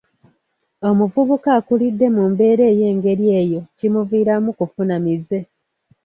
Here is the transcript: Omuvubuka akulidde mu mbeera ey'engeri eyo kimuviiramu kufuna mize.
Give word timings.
Omuvubuka 0.89 1.49
akulidde 1.59 2.05
mu 2.15 2.23
mbeera 2.31 2.63
ey'engeri 2.71 3.25
eyo 3.41 3.61
kimuviiramu 3.77 4.49
kufuna 4.57 4.95
mize. 5.03 5.39